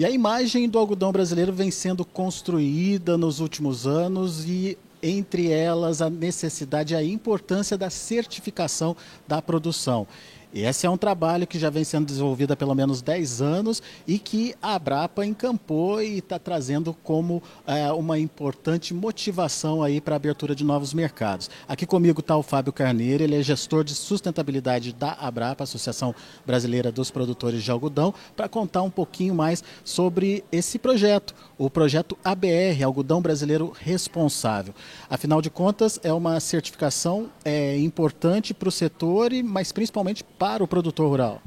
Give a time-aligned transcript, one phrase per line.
[0.00, 6.00] E a imagem do algodão brasileiro vem sendo construída nos últimos anos e entre elas
[6.00, 8.96] a necessidade e a importância da certificação
[9.28, 10.06] da produção.
[10.52, 14.18] Esse é um trabalho que já vem sendo desenvolvido há pelo menos 10 anos e
[14.18, 20.16] que a Abrapa encampou e está trazendo como é, uma importante motivação aí para a
[20.16, 21.48] abertura de novos mercados.
[21.68, 26.12] Aqui comigo está o Fábio Carneiro, ele é gestor de sustentabilidade da Abrapa, Associação
[26.44, 32.18] Brasileira dos Produtores de Algodão, para contar um pouquinho mais sobre esse projeto, o projeto
[32.24, 34.74] ABR, Algodão Brasileiro Responsável.
[35.08, 40.66] Afinal de contas, é uma certificação é, importante para o setor, mas principalmente para o
[40.66, 41.42] produtor rural?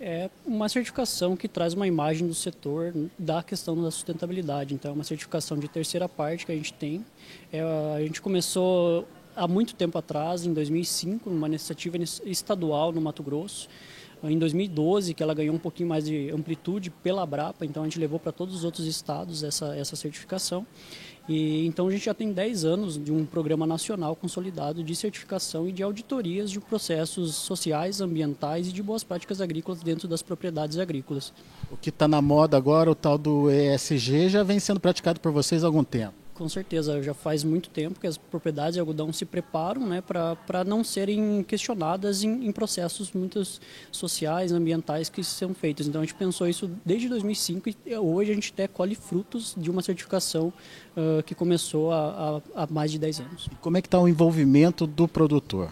[0.00, 4.72] É uma certificação que traz uma imagem do setor da questão da sustentabilidade.
[4.72, 7.04] Então, é uma certificação de terceira parte que a gente tem.
[7.52, 7.60] É,
[7.94, 13.68] a gente começou há muito tempo atrás, em 2005, uma iniciativa estadual no Mato Grosso.
[14.24, 17.98] Em 2012, que ela ganhou um pouquinho mais de amplitude pela Brapa, então a gente
[17.98, 20.64] levou para todos os outros estados essa, essa certificação.
[21.28, 25.68] E, então a gente já tem 10 anos de um programa nacional consolidado de certificação
[25.68, 30.78] e de auditorias de processos sociais, ambientais e de boas práticas agrícolas dentro das propriedades
[30.78, 31.32] agrícolas.
[31.70, 35.32] O que está na moda agora, o tal do ESG, já vem sendo praticado por
[35.32, 36.21] vocês há algum tempo.
[36.42, 40.64] Com certeza, já faz muito tempo que as propriedades de algodão se preparam né, para
[40.64, 43.40] não serem questionadas em, em, processos muito
[43.92, 45.86] sociais, ambientais que são feitos.
[45.86, 49.70] Então a gente pensou isso desde 2005 e hoje a gente até colhe frutos de
[49.70, 50.52] uma certificação
[50.96, 53.48] uh, que começou há, há, mais de 10 anos.
[53.60, 55.70] Como é que está o envolvimento do produtor?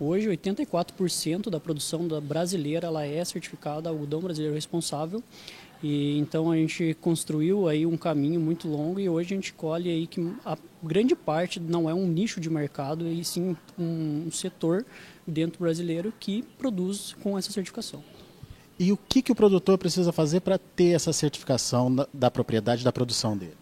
[0.00, 5.22] Hoje, 84% da produção brasileira ela é certificada algodão brasileiro responsável
[5.82, 9.90] e então a gente construiu aí um caminho muito longo e hoje a gente colhe
[9.90, 14.86] aí que a grande parte não é um nicho de mercado e sim um setor
[15.26, 18.02] dentro brasileiro que produz com essa certificação.
[18.78, 22.84] E o que, que o produtor precisa fazer para ter essa certificação da, da propriedade
[22.84, 23.56] da produção dele?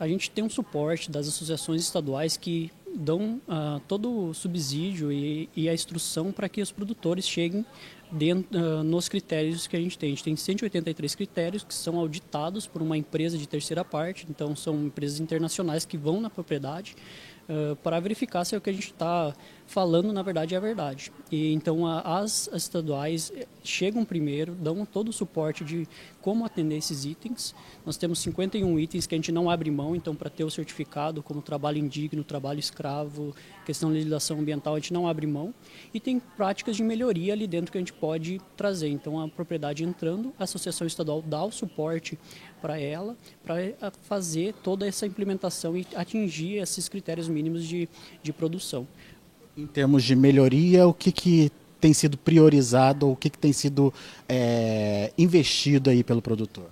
[0.00, 5.48] A gente tem um suporte das associações estaduais que dão uh, todo o subsídio e,
[5.56, 7.64] e a instrução para que os produtores cheguem
[8.10, 10.08] dentro, uh, nos critérios que a gente tem.
[10.08, 14.54] A gente tem 183 critérios que são auditados por uma empresa de terceira parte, então
[14.54, 16.94] são empresas internacionais que vão na propriedade
[17.48, 19.34] uh, para verificar se é o que a gente está
[19.66, 21.10] falando, na verdade, é a verdade.
[21.30, 25.88] E então a, as, estaduais eh, chegam primeiro, dão todo o suporte de
[26.20, 27.54] como atender esses itens.
[27.86, 31.22] Nós temos 51 itens que a gente não abre mão, então para ter o certificado
[31.22, 35.54] como trabalho indigno, trabalho escravo, questão de legislação ambiental, a gente não abre mão.
[35.94, 38.88] E tem práticas de melhoria ali dentro que a gente pode trazer.
[38.88, 42.18] Então a propriedade entrando, a associação estadual dá o suporte
[42.62, 43.74] para ela, para eh,
[44.04, 47.88] fazer toda essa implementação e atingir esses critérios mínimos de,
[48.22, 48.86] de produção.
[49.56, 53.92] Em termos de melhoria, o que, que tem sido priorizado, o que, que tem sido
[54.28, 56.70] é, investido aí pelo produtor?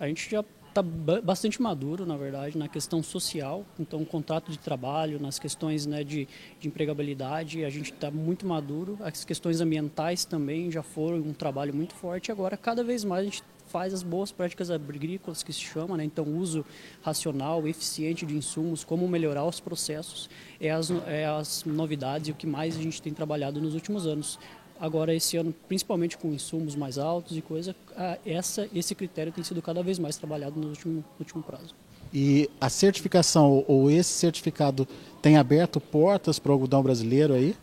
[0.00, 5.20] A gente já está bastante maduro, na verdade, na questão social, então contrato de trabalho,
[5.20, 6.26] nas questões né, de,
[6.58, 8.96] de empregabilidade, a gente está muito maduro.
[9.00, 12.32] As questões ambientais também já foram um trabalho muito forte.
[12.32, 16.04] Agora, cada vez mais a gente faz as boas práticas agrícolas que se chama, né?
[16.04, 16.64] então uso
[17.02, 20.28] racional, eficiente de insumos, como melhorar os processos,
[20.60, 24.06] é as, é as novidades e o que mais a gente tem trabalhado nos últimos
[24.06, 24.38] anos.
[24.78, 27.76] Agora esse ano, principalmente com insumos mais altos e coisa,
[28.24, 31.74] essa esse critério tem sido cada vez mais trabalhado no último, último prazo.
[32.12, 34.88] E a certificação ou esse certificado
[35.22, 37.54] tem aberto portas para o algodão brasileiro aí?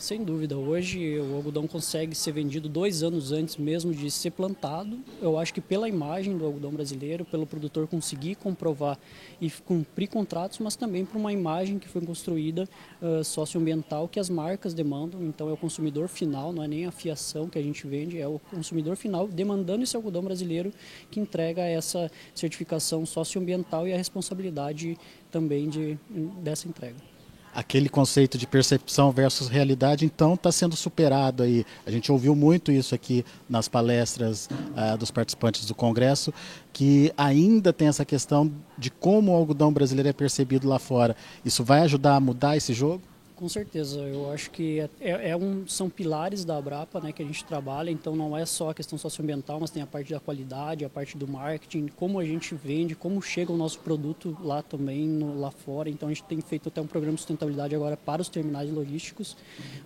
[0.00, 0.56] Sem dúvida.
[0.56, 4.98] Hoje o algodão consegue ser vendido dois anos antes mesmo de ser plantado.
[5.20, 8.98] Eu acho que pela imagem do algodão brasileiro, pelo produtor conseguir comprovar
[9.38, 12.66] e cumprir contratos, mas também por uma imagem que foi construída
[13.02, 15.22] uh, socioambiental que as marcas demandam.
[15.22, 18.26] Então é o consumidor final, não é nem a fiação que a gente vende, é
[18.26, 20.72] o consumidor final demandando esse algodão brasileiro
[21.10, 24.96] que entrega essa certificação socioambiental e a responsabilidade
[25.30, 25.98] também de,
[26.42, 27.19] dessa entrega
[27.54, 31.64] aquele conceito de percepção versus realidade, então está sendo superado aí.
[31.86, 36.32] A gente ouviu muito isso aqui nas palestras uh, dos participantes do Congresso,
[36.72, 41.16] que ainda tem essa questão de como o algodão brasileiro é percebido lá fora.
[41.44, 43.02] Isso vai ajudar a mudar esse jogo?
[43.40, 47.22] Com certeza, eu acho que é, é, é, um, são pilares da Abrapa né, que
[47.22, 50.20] a gente trabalha, então não é só a questão socioambiental, mas tem a parte da
[50.20, 54.60] qualidade, a parte do marketing, como a gente vende, como chega o nosso produto lá
[54.60, 55.88] também, no, lá fora.
[55.88, 59.34] Então a gente tem feito até um programa de sustentabilidade agora para os terminais logísticos,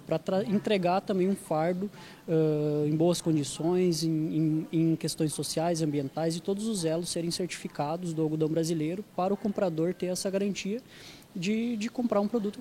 [0.05, 1.89] para entregar também um fardo
[2.27, 7.31] uh, em boas condições, em, em, em questões sociais, ambientais e todos os elos serem
[7.31, 10.83] certificados do algodão brasileiro para o comprador ter essa garantia
[11.35, 12.61] de, de comprar um produto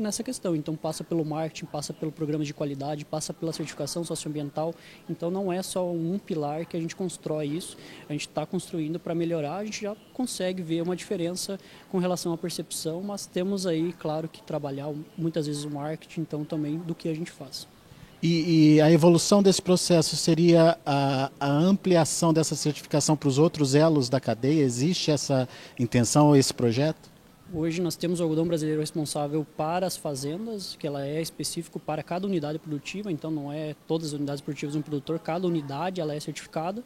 [0.00, 0.54] nessa questão.
[0.54, 4.74] Então passa pelo marketing, passa pelo programa de qualidade, passa pela certificação socioambiental.
[5.08, 7.76] Então não é só um pilar que a gente constrói isso,
[8.08, 11.58] a gente está construindo para melhorar, a gente já consegue ver uma diferença
[11.90, 16.44] com relação à percepção, mas temos aí, claro, que trabalhar muitas vezes o marketing, então
[16.44, 17.66] também do que a gente faz.
[18.22, 23.74] E, e, a evolução desse processo seria a, a ampliação dessa certificação para os outros
[23.74, 24.62] elos da cadeia?
[24.62, 25.46] Existe essa
[25.78, 27.13] intenção, esse projeto?
[27.56, 32.02] Hoje nós temos o algodão brasileiro responsável para as fazendas, que ela é específico para
[32.02, 36.00] cada unidade produtiva, então não é todas as unidades produtivas de um produtor, cada unidade
[36.00, 36.82] ela é certificada.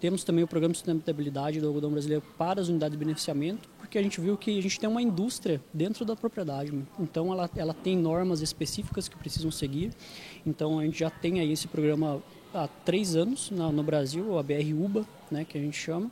[0.00, 3.98] Temos também o programa de sustentabilidade do algodão brasileiro para as unidades de beneficiamento, porque
[3.98, 6.72] a gente viu que a gente tem uma indústria dentro da propriedade.
[6.98, 9.92] Então ela, ela tem normas específicas que precisam seguir.
[10.46, 12.22] Então a gente já tem aí esse programa
[12.56, 16.10] há três anos no, no Brasil, a BR-UBA, né, que a gente chama.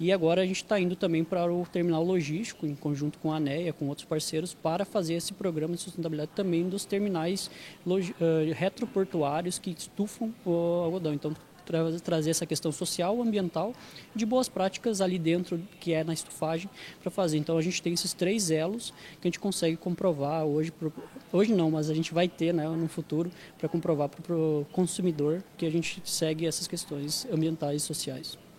[0.00, 3.36] E agora a gente está indo também para o terminal logístico, em conjunto com a
[3.36, 7.50] ANEA, com outros parceiros, para fazer esse programa de sustentabilidade também dos terminais
[7.84, 7.92] uh,
[8.54, 10.52] retroportuários que estufam o
[10.84, 11.12] algodão.
[11.12, 11.36] Então,
[11.70, 13.72] tra trazer essa questão social, ambiental,
[14.14, 16.68] de boas práticas ali dentro, que é na estufagem,
[17.00, 17.38] para fazer.
[17.38, 20.92] Então a gente tem esses três elos que a gente consegue comprovar hoje, pro,
[21.32, 25.42] hoje não, mas a gente vai ter né, no futuro, para comprovar para o consumidor
[25.56, 28.49] que a gente segue essas questões ambientais e sociais.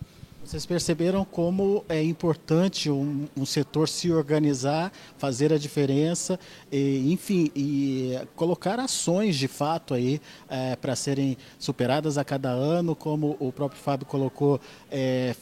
[0.44, 6.40] Vocês perceberam como é importante um, um, setor se organizar, fazer a diferença,
[6.72, 12.96] e, enfim, e colocar ações de fato aí é, para serem superadas a cada ano,
[12.96, 14.60] como o próprio Fábio colocou.
[14.90, 15.36] É,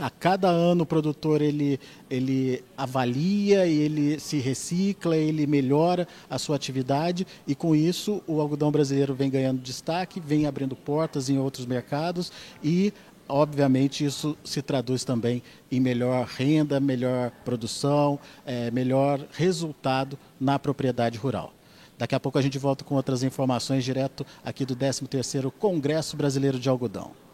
[0.00, 6.56] a cada ano o produtor ele, ele avalia, ele se recicla, ele melhora a sua
[6.56, 11.66] atividade e com isso o algodão brasileiro vem ganhando destaque, vem abrindo portas em outros
[11.66, 12.32] mercados
[12.62, 12.92] e
[13.28, 21.18] obviamente isso se traduz também em melhor renda, melhor produção, é, melhor resultado na propriedade
[21.18, 21.52] rural.
[21.98, 26.58] Daqui a pouco a gente volta com outras informações direto aqui do 13º Congresso Brasileiro
[26.58, 27.27] de Algodão.